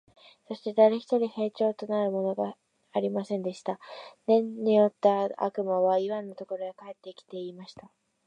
[0.47, 2.57] そして誰一人兵隊になるものが
[2.91, 3.79] ありませんでした。
[4.25, 7.91] 年よった悪魔はイワンのところへ帰って来て、言いました。